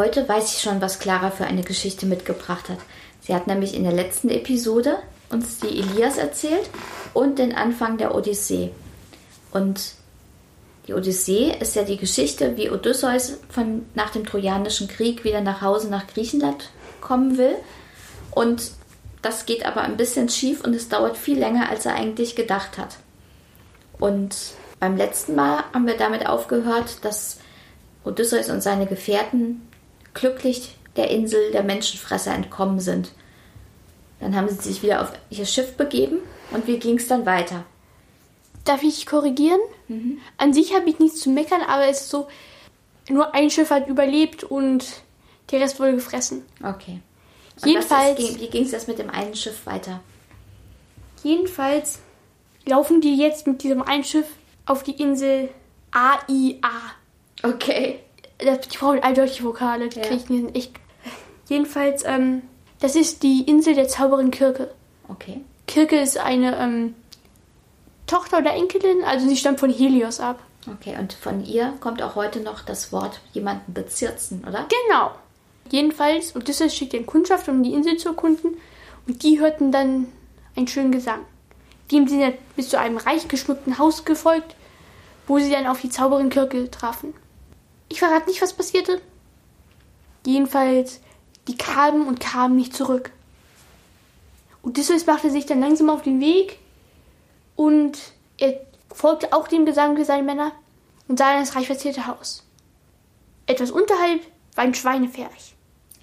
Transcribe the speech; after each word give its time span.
Heute 0.00 0.26
weiß 0.26 0.54
ich 0.54 0.62
schon, 0.62 0.80
was 0.80 0.98
Clara 0.98 1.30
für 1.30 1.44
eine 1.44 1.62
Geschichte 1.62 2.06
mitgebracht 2.06 2.70
hat. 2.70 2.78
Sie 3.20 3.34
hat 3.34 3.46
nämlich 3.46 3.74
in 3.74 3.84
der 3.84 3.92
letzten 3.92 4.30
Episode 4.30 4.96
uns 5.28 5.58
die 5.58 5.78
Elias 5.78 6.16
erzählt 6.16 6.70
und 7.12 7.38
den 7.38 7.54
Anfang 7.54 7.98
der 7.98 8.14
Odyssee. 8.14 8.70
Und 9.50 9.92
die 10.86 10.94
Odyssee 10.94 11.54
ist 11.60 11.76
ja 11.76 11.82
die 11.82 11.98
Geschichte, 11.98 12.56
wie 12.56 12.70
Odysseus 12.70 13.40
von, 13.50 13.84
nach 13.94 14.08
dem 14.08 14.24
Trojanischen 14.24 14.88
Krieg 14.88 15.22
wieder 15.22 15.42
nach 15.42 15.60
Hause 15.60 15.90
nach 15.90 16.06
Griechenland 16.06 16.70
kommen 17.02 17.36
will. 17.36 17.56
Und 18.30 18.70
das 19.20 19.44
geht 19.44 19.66
aber 19.66 19.82
ein 19.82 19.98
bisschen 19.98 20.30
schief 20.30 20.64
und 20.64 20.72
es 20.72 20.88
dauert 20.88 21.18
viel 21.18 21.38
länger, 21.38 21.68
als 21.68 21.84
er 21.84 21.94
eigentlich 21.94 22.36
gedacht 22.36 22.78
hat. 22.78 22.96
Und 23.98 24.34
beim 24.78 24.96
letzten 24.96 25.34
Mal 25.34 25.62
haben 25.74 25.86
wir 25.86 25.98
damit 25.98 26.26
aufgehört, 26.26 27.04
dass 27.04 27.36
Odysseus 28.02 28.48
und 28.48 28.62
seine 28.62 28.86
Gefährten 28.86 29.60
glücklich 30.14 30.76
der 30.96 31.10
Insel 31.10 31.52
der 31.52 31.62
Menschenfresser 31.62 32.34
entkommen 32.34 32.80
sind. 32.80 33.12
Dann 34.20 34.36
haben 34.36 34.48
sie 34.48 34.56
sich 34.56 34.82
wieder 34.82 35.02
auf 35.02 35.12
ihr 35.30 35.46
Schiff 35.46 35.76
begeben 35.76 36.18
und 36.50 36.66
wie 36.66 36.78
ging 36.78 36.98
es 36.98 37.08
dann 37.08 37.26
weiter? 37.26 37.64
Darf 38.64 38.82
ich 38.82 39.06
korrigieren? 39.06 39.60
Mhm. 39.88 40.18
An 40.36 40.52
sich 40.52 40.74
habe 40.74 40.88
ich 40.90 40.98
nichts 40.98 41.20
zu 41.20 41.30
meckern, 41.30 41.62
aber 41.66 41.86
es 41.86 42.02
ist 42.02 42.10
so, 42.10 42.28
nur 43.08 43.34
ein 43.34 43.50
Schiff 43.50 43.70
hat 43.70 43.88
überlebt 43.88 44.44
und 44.44 44.84
der 45.50 45.60
Rest 45.60 45.80
wurde 45.80 45.94
gefressen. 45.94 46.44
Okay. 46.62 47.00
Und 47.62 47.68
jedenfalls. 47.68 48.20
Ist, 48.20 48.40
wie 48.40 48.48
ging 48.48 48.64
es 48.64 48.72
jetzt 48.72 48.88
mit 48.88 48.98
dem 48.98 49.10
einen 49.10 49.34
Schiff 49.34 49.66
weiter? 49.66 50.00
Jedenfalls 51.22 51.98
laufen 52.66 53.00
die 53.00 53.16
jetzt 53.16 53.46
mit 53.46 53.62
diesem 53.62 53.82
einen 53.82 54.04
Schiff 54.04 54.26
auf 54.66 54.82
die 54.82 55.00
Insel 55.00 55.48
AIA. 55.90 56.58
Okay. 57.42 58.00
Die 58.42 58.78
brauchen 58.78 59.02
eindeutig 59.02 59.44
Vokale, 59.44 59.88
die 59.88 60.00
ja. 60.00 60.06
kriege 60.06 60.34
ich 60.34 60.54
echt. 60.54 60.72
Jedenfalls, 61.48 62.04
ähm, 62.04 62.42
das 62.80 62.96
ist 62.96 63.22
die 63.22 63.42
Insel 63.42 63.74
der 63.74 63.88
Zauberin 63.88 64.30
Kirke. 64.30 64.70
Okay. 65.08 65.40
Kirke 65.66 66.00
ist 66.00 66.18
eine 66.18 66.56
ähm, 66.58 66.94
Tochter 68.06 68.38
oder 68.38 68.54
Enkelin, 68.54 69.04
also 69.04 69.28
sie 69.28 69.36
stammt 69.36 69.60
von 69.60 69.70
Helios 69.70 70.20
ab. 70.20 70.40
Okay, 70.66 70.96
und 70.98 71.12
von 71.12 71.44
ihr 71.44 71.72
kommt 71.80 72.02
auch 72.02 72.16
heute 72.16 72.40
noch 72.40 72.62
das 72.62 72.92
Wort 72.92 73.20
jemanden 73.32 73.72
bezirzen, 73.72 74.44
oder? 74.46 74.66
Genau. 74.88 75.12
Jedenfalls, 75.70 76.34
Odysseus 76.34 76.74
schickt 76.74 76.92
den 76.92 77.06
Kundschaft, 77.06 77.48
um 77.48 77.62
die 77.62 77.72
Insel 77.72 77.96
zu 77.96 78.08
erkunden, 78.08 78.56
und 79.06 79.22
die 79.22 79.40
hörten 79.40 79.72
dann 79.72 80.08
einen 80.56 80.68
schönen 80.68 80.92
Gesang. 80.92 81.20
Dem 81.90 82.06
sind 82.06 82.20
sie 82.20 82.34
bis 82.56 82.68
zu 82.68 82.78
einem 82.78 82.96
reich 82.98 83.28
geschmückten 83.28 83.78
Haus 83.78 84.04
gefolgt, 84.04 84.54
wo 85.26 85.38
sie 85.38 85.50
dann 85.50 85.66
auf 85.66 85.80
die 85.80 85.90
Zauberin 85.90 86.30
Kirke 86.30 86.70
trafen. 86.70 87.14
Ich 87.90 87.98
verrate 87.98 88.30
nicht, 88.30 88.40
was 88.40 88.54
passierte. 88.54 89.02
Jedenfalls, 90.24 91.00
die 91.48 91.56
kamen 91.56 92.06
und 92.06 92.20
kamen 92.20 92.56
nicht 92.56 92.74
zurück. 92.74 93.10
Odysseus 94.62 95.06
machte 95.06 95.30
sich 95.30 95.44
dann 95.44 95.60
langsam 95.60 95.90
auf 95.90 96.02
den 96.02 96.20
Weg 96.20 96.58
und 97.56 97.98
er 98.38 98.60
folgte 98.92 99.32
auch 99.32 99.48
dem 99.48 99.66
Gesang 99.66 100.02
seiner 100.04 100.22
Männer 100.22 100.52
und 101.08 101.18
sah 101.18 101.34
in 101.34 101.40
das 101.40 101.56
reich 101.56 101.66
verzierte 101.66 102.06
Haus. 102.06 102.44
Etwas 103.46 103.70
unterhalb 103.70 104.20
war 104.54 104.64
ein 104.64 104.74
Schweinepferd. 104.74 105.30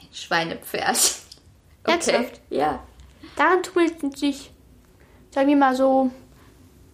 Ein 0.02 0.14
Schweinepferd. 0.14 0.98
Okay. 1.84 2.12
Ernsthaft? 2.12 2.42
Ja. 2.50 2.84
Daran 3.38 3.64
tummelten 3.64 4.12
sich, 4.12 4.52
sagen 5.31 5.48
wir 5.48 5.56
mal 5.56 5.74
so, 5.74 6.12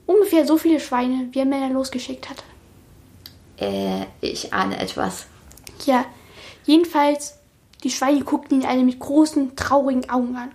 ungefähr 0.06 0.46
so 0.46 0.56
viele 0.56 0.80
Schweine, 0.80 1.30
wie 1.32 1.40
er 1.40 1.46
Männer 1.46 1.70
losgeschickt 1.70 2.30
hatte. 2.30 2.44
Äh, 3.64 4.08
ich 4.20 4.54
ahne 4.54 4.78
etwas. 4.78 5.26
Ja, 5.86 6.06
jedenfalls, 6.66 7.38
die 7.84 7.92
Schweine 7.92 8.24
guckten 8.24 8.62
ihn 8.62 8.68
alle 8.68 8.84
mit 8.84 9.00
großen, 9.00 9.56
traurigen 9.56 10.10
Augen 10.10 10.36
an. 10.36 10.52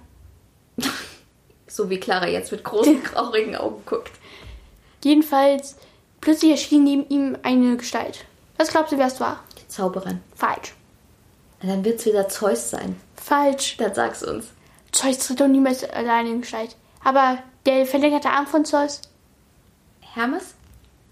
so 1.66 1.88
wie 1.88 1.98
Clara 1.98 2.28
jetzt 2.28 2.52
mit 2.52 2.64
großen, 2.64 3.02
traurigen 3.04 3.56
Augen 3.56 3.82
guckt. 3.86 4.12
Jedenfalls, 5.02 5.76
plötzlich 6.20 6.50
erschien 6.50 6.84
neben 6.84 7.08
ihm 7.08 7.38
eine 7.42 7.76
Gestalt. 7.76 8.26
Was 8.58 8.68
glaubst 8.68 8.92
du, 8.92 8.98
wer 8.98 9.06
es 9.06 9.20
war? 9.20 9.42
Die 9.58 9.68
Zauberin. 9.68 10.20
Falsch. 10.34 10.74
Na, 11.62 11.70
dann 11.70 11.84
wird 11.84 12.00
es 12.00 12.06
wieder 12.06 12.28
Zeus 12.28 12.70
sein. 12.70 13.00
Falsch. 13.16 13.76
Dann 13.78 13.94
sag's 13.94 14.22
uns. 14.22 14.48
Zeus 14.92 15.18
tritt 15.18 15.40
doch 15.40 15.48
niemals 15.48 15.84
alleine 15.84 16.30
in 16.30 16.40
Gestalt. 16.42 16.76
Aber 17.04 17.38
der 17.64 17.86
verlängerte 17.86 18.30
Arm 18.30 18.46
von 18.46 18.64
Zeus? 18.64 19.00
Hermes? 20.00 20.54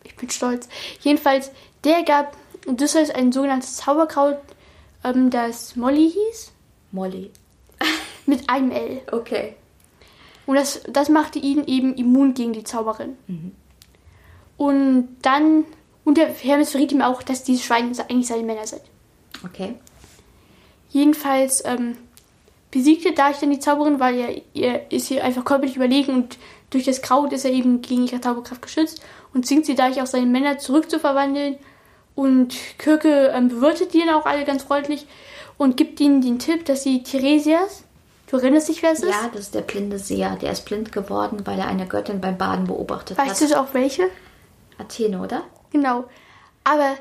Ich 0.07 0.17
bin 0.17 0.31
stolz. 0.31 0.69
Jedenfalls, 1.01 1.51
der 1.87 2.03
gab 2.03 2.37
Odysseus 2.67 3.11
ein 3.11 3.33
sogenanntes 3.33 3.77
Zauberkraut, 3.77 4.39
ähm, 5.05 5.31
das 5.31 5.77
Molly 5.77 6.11
hieß. 6.11 6.53
Molly. 6.93 7.31
Mit 8.27 8.51
einem 8.51 8.73
L. 8.73 9.03
Okay. 9.13 9.55
Und 10.47 10.57
das, 10.57 10.83
das 10.89 11.09
machte 11.09 11.39
ihn 11.39 11.65
eben 11.67 11.95
immun 11.95 12.35
gegen 12.35 12.53
die 12.53 12.65
Zauberin. 12.65 13.17
Mhm. 13.27 13.53
Und 14.57 15.17
dann, 15.23 15.65
und 16.05 16.19
der 16.19 16.29
Hermes 16.29 16.71
verriet 16.71 16.93
ihm 16.93 17.03
auch, 17.03 17.23
dass 17.23 17.45
diese 17.45 17.63
Schweine 17.63 17.93
eigentlich 18.09 18.27
seine 18.27 18.43
Männer 18.43 18.67
sind. 18.67 18.83
Okay. 19.45 19.75
Jedenfalls 20.91 21.65
ähm, 21.65 21.97
besiegte 22.71 23.13
Darch 23.13 23.39
dann 23.39 23.51
die 23.51 23.59
Zauberin, 23.59 24.01
weil 24.01 24.19
er, 24.19 24.43
er 24.55 24.93
ist 24.93 25.09
hier 25.09 25.25
einfach 25.25 25.45
körperlich 25.45 25.77
überlegen 25.77 26.15
und 26.15 26.39
durch 26.71 26.85
das 26.85 27.03
Kraut 27.03 27.33
ist 27.33 27.45
er 27.45 27.53
eben 27.53 27.83
gegen 27.83 28.07
ihre 28.07 28.21
Zauberkraft 28.21 28.63
geschützt 28.63 29.01
und 29.35 29.47
zwingt 29.47 29.67
sie 29.67 29.75
Darch 29.75 30.01
auch 30.01 30.07
seine 30.07 30.27
Männer 30.27 30.59
zurückzuverwandeln 30.59 31.57
und 32.17 32.57
Kirke 32.79 33.31
ähm, 33.33 33.49
bewirtet 33.49 33.95
die 33.95 34.01
dann 34.01 34.15
auch 34.15 34.27
alle 34.27 34.45
ganz 34.45 34.65
freundlich 34.65 35.07
und 35.59 35.77
gibt 35.77 36.01
ihnen 36.01 36.23
den 36.23 36.41
Tipp, 36.41 36.65
dass 36.65 36.83
sie 36.83 37.03
Theresias, 37.03 37.85
du 38.27 38.39
erinnerst 38.39 38.69
dich, 38.69 38.83
wer 38.83 38.93
es 38.93 39.01
ist? 39.01 39.11
Ja, 39.11 39.31
das 39.33 39.43
ist 39.43 39.55
der 39.55 39.61
blinde 39.61 39.99
Seher. 39.99 40.37
Der 40.37 40.51
ist 40.51 40.65
blind 40.65 40.91
geworden, 40.91 41.43
weil 41.45 41.59
er 41.59 41.69
eine 41.69 41.87
Göttin 41.87 42.21
beim 42.21 42.37
Baden 42.37 42.67
beobachtet 42.67 43.19
weißt 43.19 43.31
hat. 43.31 43.41
Weißt 43.41 43.53
du 43.53 43.61
auch 43.61 43.75
welche? 43.75 44.09
Athene, 44.79 45.21
oder? 45.21 45.45
Genau. 45.71 46.05
Aber 46.65 46.97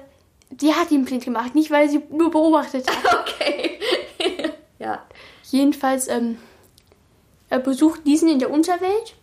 die 0.52 0.74
hat 0.74 0.92
ihn 0.92 1.06
blind 1.06 1.24
gemacht, 1.24 1.56
nicht 1.56 1.72
weil 1.72 1.90
sie 1.90 2.02
nur 2.12 2.30
beobachtet 2.30 2.86
hat. 2.90 3.20
okay. 3.22 3.80
ja. 4.80 5.02
Jedenfalls, 5.50 6.10
ähm, 6.10 6.38
er 7.50 7.60
besucht 7.60 8.06
diesen 8.06 8.28
in 8.28 8.40
der 8.40 8.52
Unterwelt 8.52 9.16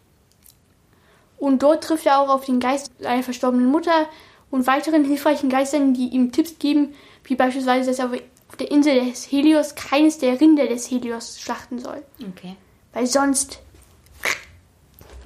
und 1.39 1.63
dort 1.63 1.85
trifft 1.85 2.07
er 2.07 2.21
auch 2.21 2.29
auf 2.29 2.47
den 2.47 2.61
Geist 2.61 2.93
einer 3.05 3.23
verstorbenen 3.23 3.67
Mutter 3.67 4.07
und 4.53 4.67
weiteren 4.67 5.05
hilfreichen 5.05 5.49
Geistern, 5.49 5.95
die 5.95 6.09
ihm 6.09 6.31
Tipps 6.31 6.59
geben, 6.61 6.95
wie 7.25 7.35
beispielsweise, 7.35 7.91
dass 7.91 7.99
er 7.99 8.13
auf 8.49 8.57
der 8.57 8.71
Insel 8.71 9.07
des 9.07 9.33
Helios 9.33 9.75
keines 9.75 10.19
der 10.19 10.41
Rinder 10.41 10.67
des 10.67 10.91
Helios 10.91 11.41
schlachten 11.41 11.79
soll. 11.79 12.03
Okay. 12.21 12.55
Weil 12.93 13.07
sonst. 13.07 13.61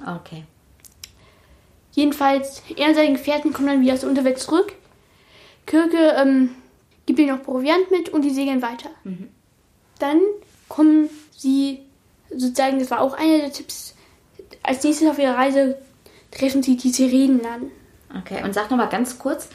Okay. 0.01 0.45
Jedenfalls, 1.91 2.63
er 2.75 2.87
und 2.87 2.95
seine 2.95 3.13
Gefährten 3.13 3.51
kommen 3.51 3.67
dann 3.67 3.81
wieder 3.81 3.93
aus 3.93 3.99
der 3.99 4.09
Unterwelt 4.09 4.39
zurück. 4.39 4.73
Kirke 5.65 6.15
ähm, 6.17 6.55
gibt 7.05 7.19
ihm 7.19 7.27
noch 7.27 7.43
Proviant 7.43 7.91
mit 7.91 8.09
und 8.09 8.21
die 8.21 8.29
segeln 8.29 8.61
weiter. 8.61 8.91
Mhm. 9.03 9.29
Dann 9.99 10.21
kommen 10.69 11.09
sie, 11.35 11.81
sozusagen, 12.29 12.79
das 12.79 12.91
war 12.91 13.01
auch 13.01 13.13
einer 13.13 13.39
der 13.39 13.51
Tipps, 13.51 13.93
als 14.63 14.83
nächstes 14.83 15.09
auf 15.09 15.19
ihrer 15.19 15.35
Reise 15.35 15.77
treffen 16.31 16.63
sie 16.63 16.77
die 16.77 16.91
Sirenen 16.91 17.45
an. 17.45 17.71
Okay, 18.15 18.43
und 18.43 18.53
sag 18.53 18.69
nochmal 18.69 18.89
ganz 18.89 19.19
kurz, 19.19 19.49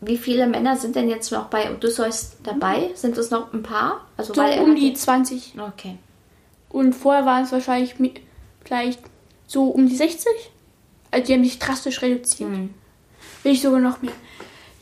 wie 0.00 0.18
viele 0.18 0.46
Männer 0.46 0.76
sind 0.76 0.94
denn 0.94 1.08
jetzt 1.08 1.32
noch 1.32 1.46
bei 1.46 1.70
Odysseus 1.70 2.36
dabei? 2.42 2.90
Sind 2.94 3.16
es 3.16 3.30
noch 3.30 3.52
ein 3.52 3.62
paar? 3.62 4.06
Also 4.16 4.34
so 4.34 4.42
um 4.42 4.76
die 4.76 4.92
20. 4.92 5.54
Okay. 5.58 5.96
Und 6.68 6.94
vorher 6.94 7.24
waren 7.24 7.44
es 7.44 7.52
wahrscheinlich 7.52 7.94
vielleicht 8.64 9.00
so 9.46 9.64
um 9.64 9.88
die 9.88 9.96
60. 9.96 10.26
Also 11.10 11.26
die 11.26 11.32
haben 11.32 11.44
sich 11.44 11.58
drastisch 11.58 12.02
reduziert. 12.02 12.50
Mhm. 12.50 12.74
Will 13.42 13.52
ich 13.52 13.62
sogar 13.62 13.80
noch 13.80 14.02
mehr. 14.02 14.12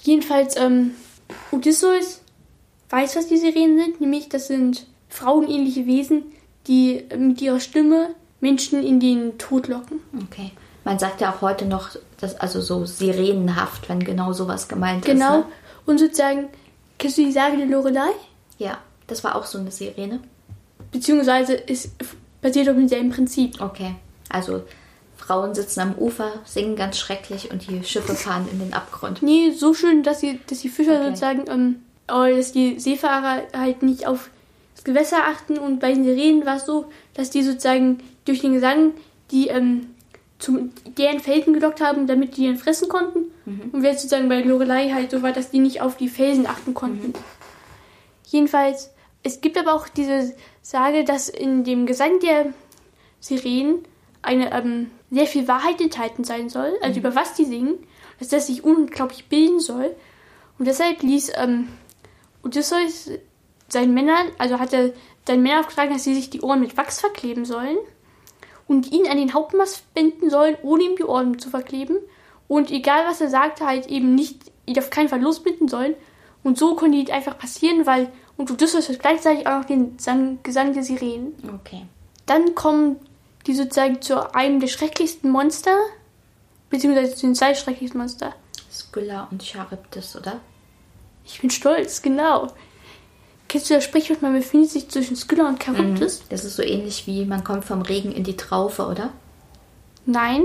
Jedenfalls, 0.02 0.56
ähm, 0.56 0.92
Odysseus 1.50 2.22
weiß, 2.90 3.16
was 3.16 3.28
die 3.28 3.36
Sirenen 3.36 3.78
sind. 3.78 4.00
Nämlich, 4.00 4.28
das 4.28 4.48
sind 4.48 4.86
frauenähnliche 5.08 5.86
Wesen, 5.86 6.24
die 6.66 7.04
mit 7.16 7.40
ihrer 7.40 7.60
Stimme 7.60 8.14
Menschen 8.40 8.84
in 8.84 9.00
den 9.00 9.38
Tod 9.38 9.68
locken. 9.68 10.00
Okay. 10.24 10.50
Man 10.84 10.98
sagt 10.98 11.20
ja 11.20 11.32
auch 11.32 11.40
heute 11.40 11.66
noch, 11.66 11.90
dass 12.20 12.38
also 12.38 12.60
so 12.60 12.84
sirenenhaft, 12.84 13.88
wenn 13.88 14.00
genau 14.00 14.32
sowas 14.32 14.68
gemeint 14.68 15.04
genau. 15.04 15.24
ist. 15.24 15.32
Genau. 15.32 15.38
Ne? 15.38 15.52
Und 15.86 15.98
sozusagen, 15.98 16.48
kennst 16.98 17.18
du 17.18 17.24
die 17.24 17.32
Sage 17.32 17.56
der 17.56 17.66
Lorelei? 17.66 18.10
Ja. 18.58 18.78
Das 19.06 19.22
war 19.24 19.36
auch 19.36 19.44
so 19.44 19.58
eine 19.58 19.70
Sirene. 19.70 20.20
Beziehungsweise 20.90 21.54
ist 21.54 21.90
basiert 22.40 22.68
auf 22.68 22.76
demselben 22.76 23.10
Prinzip. 23.10 23.60
Okay. 23.60 23.94
Also 24.28 24.62
Frauen 25.16 25.54
sitzen 25.54 25.80
am 25.80 25.94
Ufer, 25.94 26.32
singen 26.44 26.76
ganz 26.76 26.98
schrecklich 26.98 27.50
und 27.50 27.66
die 27.66 27.82
Schiffe 27.84 28.14
fahren 28.14 28.46
in 28.50 28.58
den 28.58 28.74
Abgrund. 28.74 29.22
Nee, 29.22 29.50
so 29.52 29.74
schön, 29.74 30.02
dass 30.02 30.20
die, 30.20 30.38
dass 30.46 30.60
die 30.60 30.68
Fischer 30.68 30.96
Okay. 30.96 31.06
sozusagen, 31.06 31.44
ähm, 31.48 31.76
aber 32.06 32.30
dass 32.30 32.52
die 32.52 32.78
Seefahrer 32.78 33.42
halt 33.56 33.82
nicht 33.82 34.06
auf 34.06 34.30
das 34.74 34.84
Gewässer 34.84 35.18
achten 35.26 35.56
und 35.56 35.80
bei 35.80 35.92
den 35.92 36.04
Sirenen 36.04 36.44
war 36.44 36.56
es 36.56 36.66
so, 36.66 36.86
dass 37.14 37.30
die 37.30 37.42
sozusagen 37.42 38.00
durch 38.26 38.40
den 38.40 38.52
Gesang 38.52 38.92
die 39.30 39.48
ähm, 39.48 39.93
zum 40.38 40.72
deren 40.98 41.20
Felsen 41.20 41.54
gelockt 41.54 41.80
haben, 41.80 42.06
damit 42.06 42.36
die 42.36 42.46
dann 42.46 42.56
fressen 42.56 42.88
konnten. 42.88 43.30
Und 43.72 43.82
während 43.82 43.98
sozusagen 43.98 44.28
bei 44.28 44.40
Lorelei 44.40 44.90
halt 44.90 45.10
so 45.10 45.22
war, 45.22 45.32
dass 45.32 45.50
die 45.50 45.58
nicht 45.58 45.80
auf 45.80 45.96
die 45.96 46.08
Felsen 46.08 46.46
achten 46.46 46.74
konnten. 46.74 47.12
Jedenfalls, 48.26 48.90
es 49.22 49.40
gibt 49.40 49.56
aber 49.58 49.74
auch 49.74 49.88
diese 49.88 50.34
Sage, 50.62 51.04
dass 51.04 51.28
in 51.28 51.64
dem 51.64 51.86
Gesang 51.86 52.20
der 52.20 52.52
Sirenen 53.20 53.84
eine 54.22 54.52
ähm, 54.52 54.90
sehr 55.10 55.26
viel 55.26 55.46
Wahrheit 55.46 55.80
enthalten 55.80 56.24
sein 56.24 56.48
soll, 56.48 56.72
also 56.82 57.00
über 57.00 57.14
was 57.14 57.34
die 57.34 57.44
singen, 57.44 57.78
dass 58.18 58.28
das 58.28 58.46
sich 58.46 58.64
unglaublich 58.64 59.28
bilden 59.28 59.60
soll. 59.60 59.94
Und 60.58 60.66
deshalb 60.66 61.02
ließ 61.02 61.32
ähm, 61.36 61.68
Odysseus 62.42 63.10
seinen 63.68 63.94
Männern, 63.94 64.28
also 64.38 64.58
hat 64.58 64.72
er 64.72 64.92
seinen 65.26 65.42
Männern 65.42 65.60
aufgetragen, 65.60 65.92
dass 65.92 66.04
sie 66.04 66.14
sich 66.14 66.30
die 66.30 66.40
Ohren 66.40 66.60
mit 66.60 66.76
Wachs 66.76 67.00
verkleben 67.00 67.44
sollen 67.44 67.78
und 68.66 68.92
ihn 68.92 69.06
an 69.06 69.18
den 69.18 69.34
Hauptmast 69.34 69.92
binden 69.94 70.30
sollen, 70.30 70.56
ohne 70.62 70.84
ihm 70.84 70.96
die 70.96 71.04
Ohren 71.04 71.38
zu 71.38 71.50
verkleben. 71.50 71.98
Und 72.48 72.70
egal 72.70 73.06
was 73.06 73.20
er 73.20 73.28
sagte, 73.28 73.66
halt 73.66 73.86
eben 73.86 74.14
nicht, 74.14 74.40
ihn 74.66 74.78
auf 74.78 74.90
keinen 74.90 75.08
Fall 75.08 75.20
losbinden 75.20 75.68
sollen. 75.68 75.94
Und 76.42 76.58
so 76.58 76.74
konnte 76.74 77.02
die 77.02 77.12
einfach 77.12 77.38
passieren, 77.38 77.86
weil 77.86 78.10
und 78.36 78.50
Odysseus 78.50 78.88
hört 78.88 78.98
gleichzeitig 79.00 79.46
auch 79.46 79.60
noch 79.60 79.64
den 79.64 79.98
Sang 79.98 80.38
Gesang 80.42 80.72
der 80.72 80.82
Sirenen. 80.82 81.34
Okay. 81.54 81.86
Dann 82.26 82.54
kommen 82.54 82.96
die 83.46 83.54
sozusagen 83.54 84.02
zu 84.02 84.34
einem 84.34 84.60
der 84.60 84.68
schrecklichsten 84.68 85.30
Monster, 85.30 85.76
beziehungsweise 86.70 87.14
zu 87.14 87.26
den 87.26 87.34
zwei 87.34 87.54
schrecklichsten 87.54 88.00
Monster. 88.00 88.34
Skylla 88.72 89.28
und 89.30 89.42
Charybdis, 89.42 90.16
oder? 90.16 90.40
Ich 91.24 91.40
bin 91.40 91.50
stolz, 91.50 92.02
genau. 92.02 92.48
Kennst 93.54 93.70
du 93.70 93.74
das 93.74 93.84
Sprichwort, 93.84 94.20
man 94.20 94.32
befindet 94.32 94.70
sich 94.70 94.88
zwischen 94.88 95.14
Skylla 95.14 95.48
und 95.48 95.62
Charybdis? 95.62 96.24
Das 96.28 96.44
ist 96.44 96.56
so 96.56 96.62
ähnlich 96.64 97.06
wie 97.06 97.24
man 97.24 97.44
kommt 97.44 97.64
vom 97.64 97.82
Regen 97.82 98.10
in 98.10 98.24
die 98.24 98.36
Traufe, 98.36 98.84
oder? 98.84 99.12
Nein, 100.06 100.42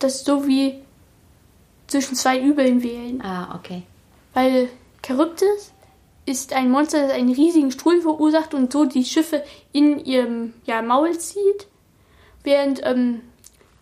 das 0.00 0.16
ist 0.16 0.24
so 0.24 0.44
wie 0.48 0.80
zwischen 1.86 2.16
zwei 2.16 2.40
Übeln 2.40 2.82
wählen. 2.82 3.22
Ah, 3.22 3.54
okay. 3.54 3.84
Weil 4.34 4.68
Charybdis 5.06 5.72
ist 6.26 6.54
ein 6.54 6.72
Monster, 6.72 7.06
das 7.06 7.12
einen 7.12 7.32
riesigen 7.32 7.70
Strudel 7.70 8.02
verursacht 8.02 8.52
und 8.52 8.72
so 8.72 8.84
die 8.84 9.04
Schiffe 9.04 9.44
in 9.70 10.04
ihrem 10.04 10.54
ja, 10.64 10.82
Maul 10.82 11.16
zieht. 11.16 11.68
Während, 12.42 12.84
ähm, 12.84 13.20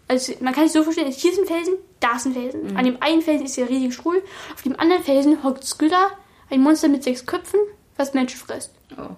also 0.08 0.34
man 0.40 0.52
kann 0.52 0.64
sich 0.64 0.74
so 0.74 0.82
vorstellen, 0.82 1.10
hier 1.10 1.32
ist 1.32 1.38
ein 1.38 1.46
Felsen, 1.46 1.76
da 2.00 2.16
ist 2.16 2.26
ein 2.26 2.34
Felsen. 2.34 2.76
An 2.76 2.84
dem 2.84 3.00
einen 3.00 3.22
Felsen 3.22 3.46
ist 3.46 3.56
der 3.56 3.70
riesige 3.70 3.92
Strudel, 3.92 4.22
auf 4.52 4.60
dem 4.60 4.78
anderen 4.78 5.02
Felsen 5.02 5.42
hockt 5.42 5.64
Skylla, 5.64 6.08
ein 6.50 6.60
Monster 6.60 6.88
mit 6.88 7.02
sechs 7.02 7.24
Köpfen, 7.24 7.60
was 7.96 8.14
Menschen 8.14 8.38
frisst. 8.38 8.72
Oh. 8.92 9.10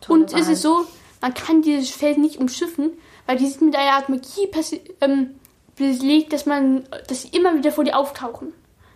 Tolle 0.00 0.20
Und 0.20 0.32
es 0.32 0.46
Wahl. 0.46 0.52
ist 0.52 0.62
so, 0.62 0.86
man 1.20 1.34
kann 1.34 1.62
dieses 1.62 1.90
Felsen 1.90 2.22
nicht 2.22 2.38
umschiffen, 2.38 2.92
weil 3.26 3.36
die 3.36 3.46
sind 3.46 3.62
mit 3.62 3.76
einer 3.76 3.92
Art 3.92 4.08
Magie 4.08 4.48
ähm, 5.00 5.34
belegt, 5.76 6.32
dass 6.32 6.46
man, 6.46 6.84
dass 7.08 7.22
sie 7.22 7.28
immer 7.28 7.56
wieder 7.56 7.72
vor 7.72 7.84
dir 7.84 7.96
auftauchen. 7.98 8.52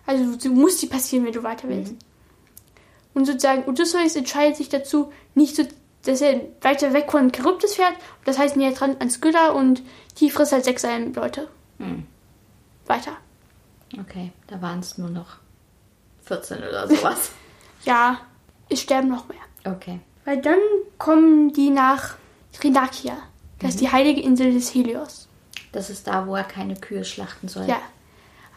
Also 0.06 0.36
du 0.36 0.50
musst 0.54 0.80
sie 0.80 0.86
passieren, 0.86 1.24
wenn 1.24 1.32
du 1.32 1.42
weiter 1.42 1.68
willst. 1.68 1.94
Und 3.14 3.26
sozusagen 3.26 3.64
Odysseus 3.64 4.16
entscheidet 4.16 4.56
sich 4.56 4.68
dazu, 4.68 5.12
nicht 5.34 5.56
so, 5.56 5.64
dass 6.04 6.20
er 6.20 6.40
weiter 6.60 6.92
weg 6.92 7.10
von 7.10 7.32
Charybdis 7.32 7.74
fährt. 7.74 7.94
Das 8.24 8.38
heißt 8.38 8.56
näher 8.56 8.72
dran 8.72 8.96
an 8.98 9.08
Skylla 9.08 9.50
und 9.50 9.82
die 10.18 10.30
frisst 10.30 10.52
halt 10.52 10.64
sechs 10.64 10.82
Leute. 10.82 11.48
Hm. 11.78 12.06
Weiter. 12.86 13.16
Okay, 13.98 14.32
da 14.48 14.60
waren 14.60 14.80
es 14.80 14.98
nur 14.98 15.10
noch 15.10 15.36
14 16.24 16.58
oder 16.58 16.88
sowas. 16.88 17.30
Ja, 17.84 18.18
es 18.74 18.80
sterben 18.80 19.08
noch 19.08 19.28
mehr. 19.28 19.72
okay. 19.72 20.00
Weil 20.24 20.40
dann 20.40 20.58
kommen 20.96 21.52
die 21.52 21.68
nach 21.68 22.16
Thrinakia. 22.52 23.14
Das 23.58 23.70
ist 23.70 23.80
die 23.80 23.92
heilige 23.92 24.22
Insel 24.22 24.54
des 24.54 24.74
Helios. 24.74 25.28
Das 25.72 25.90
ist 25.90 26.06
da, 26.06 26.26
wo 26.26 26.34
er 26.34 26.44
keine 26.44 26.76
Kühe 26.76 27.04
schlachten 27.04 27.48
soll. 27.48 27.66
Ja. 27.66 27.80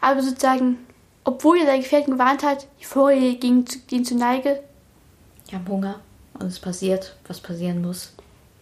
Aber 0.00 0.22
sozusagen, 0.22 0.78
obwohl 1.24 1.58
er 1.58 1.66
seine 1.66 1.82
Gefährten 1.82 2.12
gewarnt 2.12 2.42
hat, 2.42 2.68
die 2.80 2.84
Vorräte 2.84 3.38
gingen 3.38 3.66
zu, 3.66 3.80
gehen 3.80 4.04
zu 4.04 4.14
Neige. 4.14 4.62
Die 5.50 5.54
haben 5.54 5.68
Hunger 5.68 6.00
und 6.38 6.46
es 6.46 6.60
passiert, 6.60 7.16
was 7.26 7.40
passieren 7.40 7.82
muss. 7.82 8.12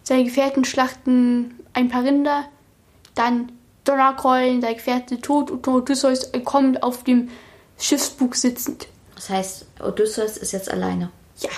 Seine 0.03 0.23
Gefährten 0.23 0.65
schlachten 0.65 1.59
ein 1.73 1.89
paar 1.89 2.03
Rinder. 2.03 2.45
Dann 3.13 3.51
Donnerkeulen, 3.83 4.61
seine 4.61 4.75
Gefährte 4.75 5.21
tot 5.21 5.51
und 5.51 5.67
Odysseus 5.67 6.31
kommt 6.43 6.83
auf 6.83 7.03
dem 7.03 7.29
Schiffsbug 7.77 8.35
sitzend. 8.35 8.87
Das 9.15 9.29
heißt, 9.29 9.65
Odysseus 9.79 10.37
ist 10.37 10.51
jetzt 10.51 10.71
alleine. 10.71 11.09
Ja. 11.39 11.49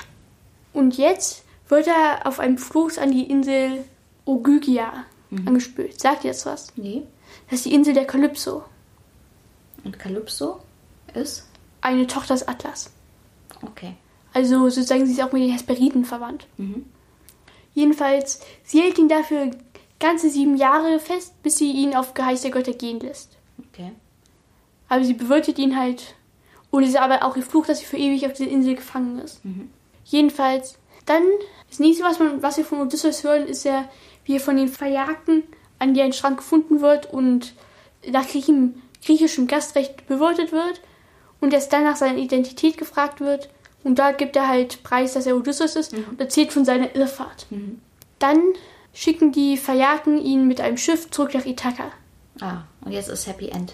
Und 0.74 0.98
jetzt 0.98 1.44
wird 1.68 1.88
er 1.88 2.26
auf 2.26 2.40
einem 2.40 2.58
Floß 2.58 2.98
an 2.98 3.12
die 3.12 3.30
Insel 3.30 3.84
Ogygia 4.26 5.06
angespült. 5.46 6.00
Sagt 6.00 6.24
ihr 6.24 6.32
das 6.32 6.46
was? 6.46 6.74
Nee. 6.76 7.04
Das 7.50 7.60
ist 7.60 7.66
die 7.66 7.74
Insel 7.74 7.94
der 7.94 8.06
Kalypso. 8.06 8.64
Und 9.84 10.00
Kalypso 10.00 10.60
ist? 11.14 11.48
Eine 11.82 12.08
Tochter 12.08 12.34
des 12.34 12.48
Atlas. 12.48 12.92
Okay. 13.62 13.96
Also 14.34 14.70
sozusagen, 14.70 15.06
sie 15.06 15.14
ist 15.14 15.22
auch 15.22 15.32
mit 15.32 15.42
den 15.42 15.52
Hesperiden 15.52 16.06
verwandt. 16.06 16.48
Mhm. 16.58 16.86
Jedenfalls, 17.74 18.42
sie 18.64 18.82
hält 18.82 18.98
ihn 18.98 19.10
dafür 19.10 19.52
ganze 20.00 20.30
sieben 20.30 20.58
Jahre 20.58 21.00
fest, 21.00 21.42
bis 21.44 21.58
sie 21.58 21.72
ihn 21.72 21.96
auf 21.96 22.14
Geheiß 22.14 22.42
der 22.42 22.52
Götter 22.52 22.74
gehen 22.74 23.00
lässt. 23.00 23.38
Okay. 23.70 23.92
Aber 24.88 25.04
sie 25.04 25.14
bewirtet 25.14 25.60
ihn 25.60 25.78
halt. 25.78 26.16
Und 26.72 26.84
es 26.84 26.90
ist 26.90 27.00
aber 27.00 27.24
auch 27.24 27.36
ihr 27.36 27.44
Fluch, 27.44 27.66
dass 27.66 27.80
sie 27.80 27.86
für 27.86 27.98
ewig 27.98 28.26
auf 28.26 28.34
dieser 28.34 28.50
Insel 28.50 28.76
gefangen 28.76 29.20
ist. 29.20 29.42
Jedenfalls, 30.06 30.76
dann, 31.06 31.24
das 31.70 31.80
nächste, 31.80 32.04
was, 32.04 32.20
man, 32.20 32.42
was 32.42 32.58
wir 32.58 32.66
von 32.66 32.82
Odysseus 32.82 33.24
hören, 33.24 33.48
ist 33.48 33.64
ja, 33.64 33.90
wie 34.26 34.36
er 34.36 34.40
von 34.40 34.56
den 34.56 34.68
Verjagten 34.68 35.44
an 35.80 35.94
deren 35.94 36.14
Strand 36.14 36.38
gefunden 36.38 36.82
wird 36.82 37.12
und 37.12 37.54
nach 38.08 38.28
griechischem, 38.28 38.82
griechischem 39.04 39.48
Gastrecht 39.48 40.08
bewirtet 40.08 40.52
wird. 40.52 40.82
Und 41.42 41.54
erst 41.54 41.72
dann 41.72 41.86
nach 41.86 41.96
seiner 41.96 42.18
Identität 42.18 42.78
gefragt 42.78 43.22
wird. 43.22 43.50
Und 43.84 43.98
da 43.98 44.12
gibt 44.12 44.36
er 44.36 44.50
halt 44.50 44.84
preis, 44.84 45.14
dass 45.14 45.26
er 45.26 45.38
Odysseus 45.38 45.78
ist 45.78 45.94
und 45.94 46.20
erzählt 46.20 46.52
von 46.52 46.66
seiner 46.66 46.96
Irrfahrt. 46.96 47.48
Dann 48.20 48.42
schicken 48.94 49.32
die 49.32 49.56
Verjagten 49.56 50.18
ihn 50.18 50.48
mit 50.48 50.60
einem 50.60 50.76
Schiff 50.78 51.10
zurück 51.12 51.34
nach 51.34 51.46
Ithaka. 51.46 51.92
Ah, 52.42 52.64
und 52.82 52.92
jetzt 52.92 53.08
ist 53.08 53.26
Happy 53.26 53.48
End. 53.48 53.74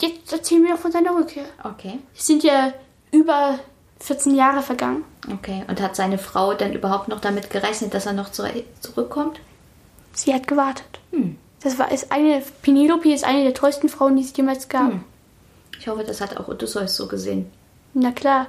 Jetzt 0.00 0.32
erzählen 0.32 0.62
wir 0.62 0.70
noch 0.70 0.78
von 0.78 0.92
seiner 0.92 1.14
Rückkehr. 1.14 1.44
Okay. 1.62 1.98
Es 2.16 2.26
sind 2.26 2.42
ja 2.42 2.72
über 3.12 3.58
14 4.00 4.34
Jahre 4.34 4.62
vergangen. 4.62 5.04
Okay. 5.32 5.64
Und 5.68 5.80
hat 5.80 5.96
seine 5.96 6.18
Frau 6.18 6.54
dann 6.54 6.72
überhaupt 6.72 7.08
noch 7.08 7.20
damit 7.20 7.50
gerechnet, 7.50 7.94
dass 7.94 8.06
er 8.06 8.12
noch 8.12 8.30
zu, 8.30 8.44
zurückkommt? 8.80 9.40
Sie 10.12 10.34
hat 10.34 10.46
gewartet. 10.46 11.00
Hm. 11.12 11.38
Das 11.62 11.78
war 11.78 11.90
ist 11.90 12.12
eine 12.12 12.42
Penelope 12.62 13.12
ist 13.12 13.24
eine 13.24 13.42
der 13.42 13.54
treuesten 13.54 13.88
Frauen, 13.88 14.16
die 14.16 14.22
es 14.22 14.36
jemals 14.36 14.68
gab. 14.68 14.92
Hm. 14.92 15.04
Ich 15.78 15.88
hoffe, 15.88 16.04
das 16.04 16.20
hat 16.20 16.36
auch 16.36 16.48
Odysseus 16.48 16.96
so 16.96 17.08
gesehen. 17.08 17.50
Na 17.94 18.12
klar. 18.12 18.48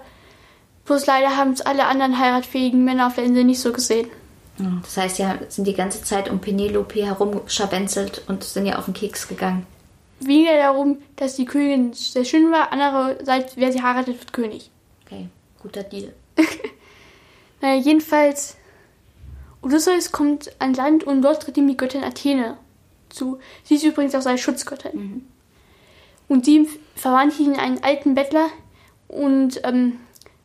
Bloß 0.85 1.05
leider 1.05 1.35
haben 1.35 1.51
es 1.51 1.61
alle 1.61 1.85
anderen 1.85 2.19
heiratfähigen 2.19 2.83
Männer 2.83 3.07
auf 3.07 3.15
der 3.15 3.23
Insel 3.23 3.43
nicht 3.43 3.59
so 3.59 3.71
gesehen. 3.73 4.07
Das 4.83 4.95
heißt, 4.95 5.19
ja, 5.19 5.37
sind 5.49 5.65
die 5.65 5.73
ganze 5.73 6.01
Zeit 6.01 6.29
um 6.29 6.39
Penelope 6.39 7.05
herumscharwenzelt 7.05 8.21
und 8.27 8.43
sind 8.43 8.65
ja 8.65 8.77
auf 8.77 8.85
den 8.85 8.93
Keks 8.93 9.27
gegangen. 9.27 9.65
Weniger 10.19 10.57
darum, 10.57 11.01
dass 11.15 11.36
die 11.36 11.45
Königin 11.45 11.93
sehr 11.93 12.25
schön 12.25 12.51
war, 12.51 12.72
andererseits, 12.72 13.57
wer 13.57 13.72
sie 13.72 13.81
heiratet, 13.81 14.19
wird 14.19 14.34
König. 14.34 14.72
Okay, 15.05 15.27
guter 15.62 15.84
Deal. 15.84 16.13
Naja, 17.62 17.81
jedenfalls, 17.81 18.57
Odysseus 19.62 20.12
kommt 20.12 20.51
an 20.60 20.74
Land 20.74 21.03
und 21.03 21.22
dort 21.22 21.41
tritt 21.41 21.57
ihm 21.57 21.67
die 21.67 21.77
Göttin 21.77 22.03
Athene 22.03 22.57
zu. 23.10 23.39
Sie 23.63 23.75
ist 23.75 23.84
übrigens 23.84 24.13
auch 24.13 24.22
seine 24.22 24.38
Schutzgöttin. 24.38 25.27
Und 26.27 26.48
die 26.48 26.69
verwandelt 26.95 27.39
ihn 27.39 27.53
in 27.53 27.60
einen 27.60 27.84
alten 27.84 28.13
Bettler 28.13 28.50
und 29.07 29.62
ähm, 29.63 30.00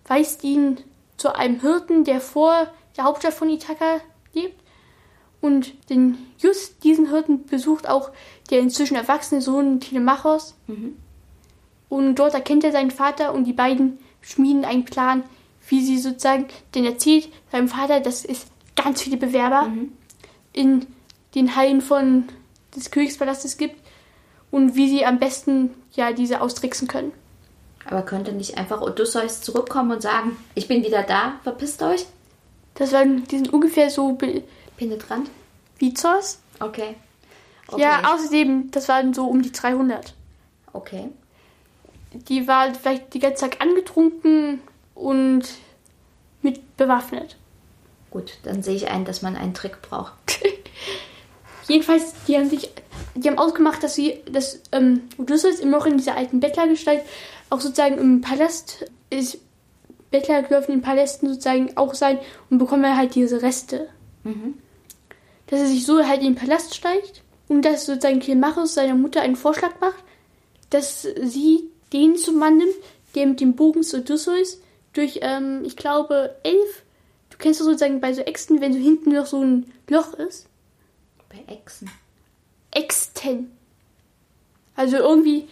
weist 0.07 0.45
ihn 0.45 0.79
zu 1.17 1.35
einem 1.35 1.61
Hirten, 1.61 2.05
der 2.05 2.21
vor 2.21 2.69
der 2.97 3.05
Hauptstadt 3.05 3.35
von 3.35 3.50
Ithaka 3.50 4.00
lebt. 4.33 4.60
Und 5.40 5.73
den, 5.88 6.18
just 6.38 6.85
diesen 6.85 7.09
Hirten 7.09 7.47
besucht 7.47 7.88
auch 7.88 8.11
der 8.50 8.61
inzwischen 8.61 8.97
erwachsene 8.97 9.40
Sohn 9.40 9.80
Telemachos. 9.80 10.54
Und 11.88 12.14
dort 12.16 12.35
erkennt 12.35 12.64
er 12.64 12.73
seinen 12.73 12.90
Vater 12.90 13.32
und 13.32 13.44
die 13.44 13.52
beiden 13.52 13.99
schmieden 14.20 14.64
einen 14.64 14.85
Plan, 14.85 15.25
wie 15.68 15.85
sie 15.85 15.99
sozusagen, 15.99 16.47
denn 16.75 16.85
er 16.85 16.92
erzählt 16.92 17.28
seinem 17.50 17.68
Vater, 17.68 18.00
dass 18.00 18.25
es 18.25 18.47
ganz 18.76 19.02
viele 19.02 19.16
Bewerber 19.16 19.70
in 20.52 20.87
den 21.35 21.56
Hallen 21.56 21.80
von 21.80 22.25
des 22.75 22.90
Königspalastes 22.90 23.56
gibt 23.56 23.76
und 24.50 24.75
wie 24.75 24.88
sie 24.88 25.04
am 25.04 25.18
besten 25.18 25.70
ja 25.92 26.12
diese 26.12 26.40
austricksen 26.40 26.88
können. 26.88 27.12
Aber 27.85 28.02
könnte 28.02 28.32
nicht 28.32 28.59
einfach 28.59 28.80
Odysseus 28.80 29.40
zurückkommen 29.40 29.92
und 29.92 30.02
sagen, 30.02 30.37
ich 30.54 30.68
bin 30.68 30.85
wieder 30.85 31.02
da, 31.02 31.35
verpisst 31.42 31.82
euch? 31.82 32.06
Das 32.75 32.92
waren, 32.92 33.25
die 33.25 33.37
sind 33.37 33.52
ungefähr 33.52 33.90
so 33.90 34.16
Penetrant? 34.81 35.29
wie 35.81 35.95
Zeus. 35.95 36.39
Okay. 36.61 36.95
okay. 37.69 37.83
Ja, 37.83 38.15
außerdem, 38.15 38.71
das 38.71 38.89
waren 38.89 39.13
so 39.13 39.27
um 39.27 39.43
die 39.43 39.51
300. 39.51 40.15
Okay. 40.73 41.09
Die 42.13 42.47
war 42.47 42.73
vielleicht 42.75 43.15
die 43.15 43.19
ganze 43.19 43.43
Zeit 43.43 43.61
angetrunken 43.61 44.61
und 44.95 45.43
mit 46.43 46.77
bewaffnet. 46.77 47.37
Gut, 48.11 48.39
dann 48.43 48.63
sehe 48.63 48.75
ich 48.75 48.89
ein, 48.89 49.05
dass 49.05 49.23
man 49.23 49.37
einen 49.37 49.55
Trick 49.55 49.83
braucht. 49.83 50.15
Jedenfalls, 51.69 52.15
die 52.27 52.37
haben 52.37 52.51
sich, 52.51 52.71
die 53.15 53.29
haben 53.29 53.39
ausgemacht, 53.39 53.83
dass 53.83 53.95
sie, 53.95 54.23
dass 54.31 54.61
ähm, 54.73 55.03
Odysseus 55.19 55.61
immer 55.61 55.79
noch 55.79 55.87
in 55.87 55.99
dieser 55.99 56.17
alten 56.17 56.41
Bettlergestalt 56.41 57.03
auch 57.49 57.61
sozusagen 57.61 57.99
im 57.99 58.21
Palast 58.21 58.91
ist. 59.11 59.39
Bettler 60.11 60.43
dürfen 60.43 60.73
in 60.73 60.83
Palästen 60.83 61.29
sozusagen 61.29 61.77
auch 61.77 61.95
sein 61.95 62.19
und 62.51 62.59
bekommen 62.59 62.97
halt 62.97 63.15
diese 63.15 63.43
Reste. 63.43 63.89
Dass 65.50 65.61
er 65.61 65.66
sich 65.66 65.85
so 65.85 66.07
halt 66.07 66.21
in 66.21 66.35
den 66.35 66.35
Palast 66.37 66.75
steigt 66.75 67.23
und 67.49 67.62
dass 67.64 67.87
sozusagen 67.87 68.21
Telemachus 68.21 68.75
seiner 68.75 68.95
Mutter 68.95 69.21
einen 69.21 69.37
Vorschlag 69.37 69.80
macht, 69.80 70.02
dass 70.71 71.02
sie 71.02 71.69
den 71.92 72.16
zum 72.16 72.38
Mann 72.38 72.57
nimmt, 72.57 72.75
der 73.14 73.26
mit 73.26 73.40
dem 73.40 73.57
Bogen 73.57 73.83
zu 73.83 73.99
Odysseus 73.99 74.61
durch, 74.92 75.19
ähm, 75.23 75.62
ich 75.64 75.76
glaube, 75.76 76.37
elf. 76.45 76.83
Du 77.30 77.38
kennst 77.38 77.61
doch 77.61 77.64
sozusagen 77.64 78.00
bei 78.00 78.12
so 78.12 78.23
Äxten, 78.23 78.61
wenn 78.61 78.73
so 78.73 78.78
hinten 78.78 79.12
noch 79.12 79.26
so 79.26 79.42
ein 79.42 79.73
Loch 79.88 80.14
ist. 80.14 80.47
Bei 81.28 81.52
Echsen. 81.52 81.90
Exten. 82.71 83.50
Also 84.76 84.97
irgendwie, 84.97 85.49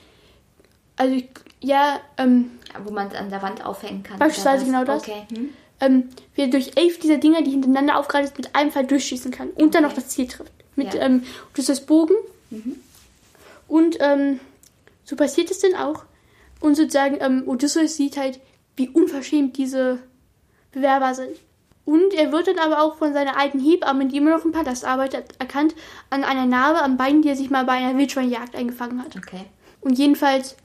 also 0.96 1.20
ja, 1.60 2.00
ähm, 2.16 2.52
Wo 2.84 2.92
man 2.92 3.10
an 3.12 3.30
der 3.30 3.42
Wand 3.42 3.64
aufhängen 3.64 4.02
kann. 4.02 4.18
Beispielsweise 4.18 4.64
genau 4.64 4.84
das. 4.84 5.02
Okay. 5.02 5.26
Hm? 5.32 5.50
Ähm, 5.80 6.08
wer 6.34 6.48
durch 6.48 6.72
elf 6.76 6.98
dieser 6.98 7.18
Dinger, 7.18 7.42
die 7.42 7.50
hintereinander 7.50 7.98
aufgereiht 7.98 8.24
ist, 8.24 8.36
mit 8.36 8.54
einem 8.54 8.70
Fall 8.70 8.86
durchschießen 8.86 9.30
kann 9.30 9.50
und 9.50 9.74
dann 9.74 9.82
noch 9.84 9.92
das 9.92 10.08
Ziel 10.08 10.26
trifft. 10.26 10.52
Mit 10.76 10.94
Ja. 10.94 11.02
ähm, 11.02 11.22
Odysseus 11.52 11.80
Bogen. 11.80 12.14
Und 13.66 13.96
ähm, 14.00 14.40
so 15.04 15.16
passiert 15.16 15.50
es 15.50 15.58
dann 15.60 15.74
auch. 15.74 16.04
Und 16.60 16.76
sozusagen, 16.76 17.18
ähm, 17.20 17.44
Odysseus 17.46 17.96
sieht 17.96 18.16
halt, 18.16 18.40
wie 18.76 18.88
unverschämt 18.88 19.56
diese 19.56 19.98
Bewerber 20.72 21.14
sind. 21.14 21.36
Und 21.84 22.12
er 22.14 22.32
wird 22.32 22.48
dann 22.48 22.58
aber 22.58 22.82
auch 22.82 22.96
von 22.96 23.12
seiner 23.14 23.38
alten 23.38 23.60
Hebamme, 23.60 24.06
die 24.06 24.18
immer 24.18 24.36
noch 24.36 24.44
im 24.44 24.52
Palast 24.52 24.84
arbeitet, 24.84 25.24
erkannt 25.38 25.74
an 26.10 26.22
einer 26.22 26.44
Narbe 26.46 26.82
am 26.82 26.96
Bein, 26.96 27.22
die 27.22 27.28
er 27.30 27.36
sich 27.36 27.50
mal 27.50 27.64
bei 27.64 27.72
einer 27.72 27.96
Wildschweinjagd 27.96 28.54
eingefangen 28.56 29.02
hat. 29.02 29.16
Okay. 29.16 29.44
Und 29.80 29.98
jedenfalls, 29.98 30.56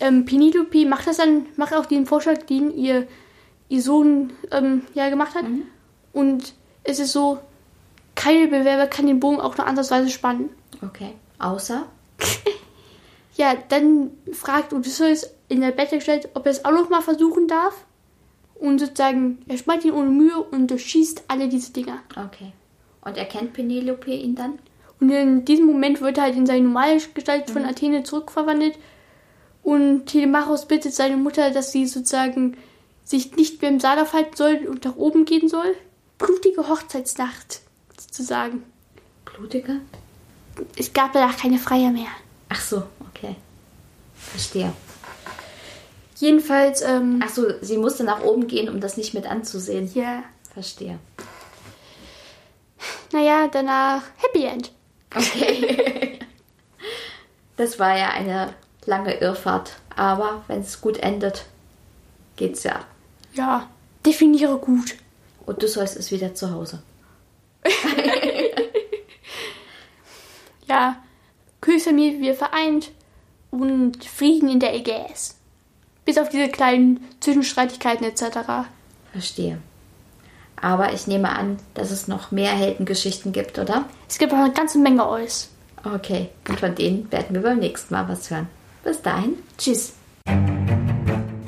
ähm, 0.00 0.24
Penelope 0.24 0.86
macht 0.86 1.06
das 1.06 1.16
dann, 1.16 1.46
macht 1.56 1.74
auch 1.74 1.86
den 1.86 2.06
Vorschlag, 2.06 2.44
den 2.44 2.72
ihr, 2.76 3.06
ihr 3.68 3.82
Sohn 3.82 4.32
ähm, 4.50 4.82
ja 4.94 5.08
gemacht 5.08 5.34
hat. 5.34 5.44
Und 6.12 6.54
es 6.84 6.98
ist 6.98 7.12
so, 7.12 7.38
keine 8.14 8.46
Bewerber 8.48 8.86
kann 8.86 9.06
den 9.06 9.20
Bogen 9.20 9.40
auch 9.40 9.56
nur 9.56 9.66
ansatzweise 9.66 10.10
spannen. 10.10 10.50
Okay. 10.82 11.12
Außer? 11.38 11.86
Ja, 13.36 13.56
dann 13.68 14.12
fragt 14.32 14.72
Odysseus 14.72 15.28
in 15.48 15.60
der 15.60 15.72
Bettgestalt, 15.72 16.28
ob 16.34 16.46
er 16.46 16.52
es 16.52 16.64
auch 16.64 16.70
noch 16.70 16.88
mal 16.88 17.02
versuchen 17.02 17.48
darf. 17.48 17.84
Und 18.54 18.78
sozusagen, 18.78 19.38
er 19.48 19.58
spannt 19.58 19.84
ihn 19.84 19.92
ohne 19.92 20.10
Mühe 20.10 20.40
und 20.40 20.70
durchschießt 20.70 21.24
alle 21.28 21.48
diese 21.48 21.72
Dinger. 21.72 21.98
Okay. 22.10 22.52
Und 23.04 23.16
erkennt 23.16 23.52
Penelope 23.52 24.12
ihn 24.12 24.36
dann? 24.36 24.58
Und 25.00 25.10
in 25.10 25.44
diesem 25.44 25.66
Moment 25.66 26.00
wird 26.00 26.16
er 26.16 26.24
halt 26.24 26.36
in 26.36 26.46
seine 26.46 26.62
normale 26.62 27.00
Gestalt 27.12 27.50
von 27.50 27.64
Athene 27.64 28.04
zurückverwandelt. 28.04 28.78
Und 29.64 30.06
Telemachos 30.06 30.66
bittet 30.66 30.94
seine 30.94 31.16
Mutter, 31.16 31.50
dass 31.50 31.72
sie 31.72 31.86
sozusagen 31.86 32.56
sich 33.04 33.36
nicht 33.36 33.60
mehr 33.60 33.70
im 33.70 33.80
Saal 33.80 33.98
aufhalten 33.98 34.36
soll 34.36 34.66
und 34.68 34.84
nach 34.84 34.96
oben 34.96 35.24
gehen 35.24 35.48
soll. 35.48 35.76
Blutige 36.18 36.68
Hochzeitsnacht, 36.68 37.60
sozusagen. 38.00 38.62
Blutiger? 39.24 39.76
Es 40.76 40.92
gab 40.92 41.12
danach 41.12 41.36
keine 41.36 41.58
Freier 41.58 41.90
mehr. 41.90 42.08
Ach 42.48 42.60
so, 42.60 42.82
okay. 43.08 43.34
Verstehe. 44.14 44.72
Jedenfalls, 46.16 46.80
ähm, 46.82 47.20
Ach 47.24 47.28
so, 47.28 47.42
sie 47.60 47.76
musste 47.76 48.04
nach 48.04 48.22
oben 48.22 48.46
gehen, 48.46 48.68
um 48.68 48.80
das 48.80 48.96
nicht 48.96 49.14
mit 49.14 49.26
anzusehen. 49.26 49.90
ja, 49.94 50.22
Verstehe. 50.52 50.98
naja, 53.12 53.48
danach 53.48 54.02
Happy 54.18 54.44
End. 54.44 54.70
Okay. 55.14 56.18
das 57.56 57.78
war 57.78 57.96
ja 57.98 58.10
eine 58.10 58.54
lange 58.86 59.14
Irrfahrt. 59.20 59.76
Aber 59.96 60.44
wenn 60.46 60.60
es 60.60 60.80
gut 60.80 60.98
endet, 60.98 61.44
geht's 62.36 62.62
ja. 62.62 62.84
Ja, 63.34 63.68
definiere 64.04 64.58
gut. 64.58 64.96
Odysseus 65.46 65.96
ist 65.96 66.10
wieder 66.10 66.34
zu 66.34 66.50
Hause. 66.50 66.82
Ja, 70.66 70.96
Königsfamilie 71.60 72.20
wieder 72.20 72.34
vereint 72.34 72.90
und 73.50 74.04
Frieden 74.04 74.48
in 74.48 74.60
der 74.60 74.74
Ägäis. 74.74 75.36
Bis 76.04 76.18
auf 76.18 76.28
diese 76.28 76.48
kleinen 76.48 77.04
Zwischenstreitigkeiten 77.20 78.06
etc. 78.06 78.66
Verstehe. 79.12 79.58
Aber 80.60 80.92
ich 80.92 81.06
nehme 81.06 81.30
an, 81.30 81.58
dass 81.74 81.90
es 81.90 82.08
noch 82.08 82.30
mehr 82.30 82.52
Heldengeschichten 82.52 83.32
gibt, 83.32 83.58
oder? 83.58 83.84
Es 84.08 84.18
gibt 84.18 84.32
auch 84.32 84.38
eine 84.38 84.52
ganze 84.52 84.78
Menge 84.78 85.08
Eus. 85.08 85.50
Okay, 85.84 86.30
und 86.48 86.60
von 86.60 86.74
denen 86.74 87.10
werden 87.12 87.34
wir 87.34 87.42
beim 87.42 87.58
nächsten 87.58 87.92
Mal 87.92 88.08
was 88.08 88.30
hören. 88.30 88.48
Bis 88.82 89.02
dahin, 89.02 89.34
tschüss. 89.58 89.92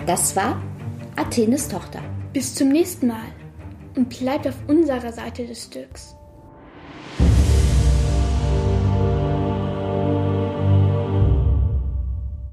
Das 0.06 0.36
war 0.36 0.60
Athenes 1.18 1.66
Tochter. 1.66 2.00
Bis 2.34 2.54
zum 2.54 2.68
nächsten 2.68 3.06
Mal 3.06 3.32
und 3.96 4.10
bleibt 4.10 4.46
auf 4.46 4.56
unserer 4.68 5.12
Seite 5.12 5.46
des 5.46 5.64
Stücks. 5.64 6.14